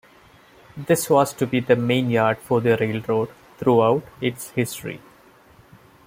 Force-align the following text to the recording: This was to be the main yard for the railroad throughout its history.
This 0.75 1.07
was 1.11 1.31
to 1.33 1.45
be 1.45 1.59
the 1.59 1.75
main 1.75 2.09
yard 2.09 2.39
for 2.39 2.59
the 2.59 2.75
railroad 2.77 3.29
throughout 3.59 4.01
its 4.19 4.49
history. 4.49 4.99